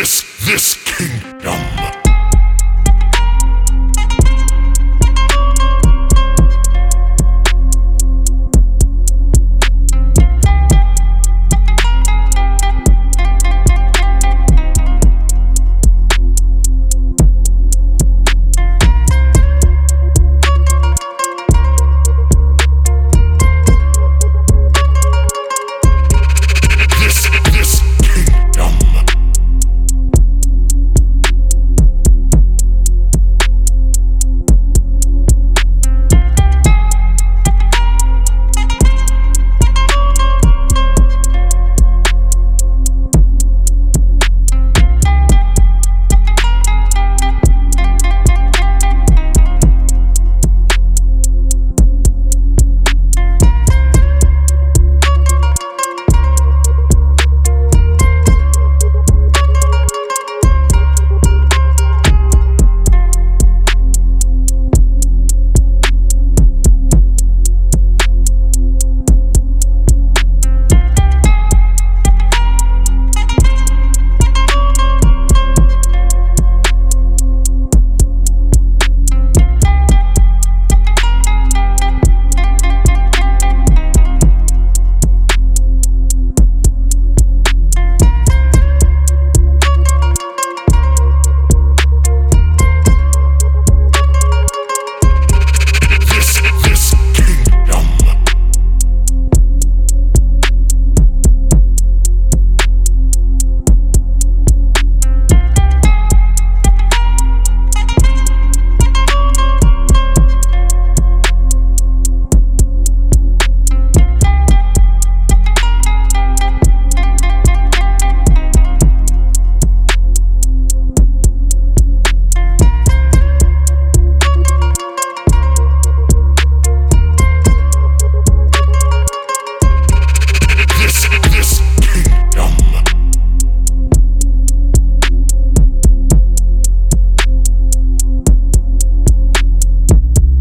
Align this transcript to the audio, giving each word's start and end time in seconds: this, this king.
this, 0.00 0.46
this 0.46 0.76
king. 0.84 1.09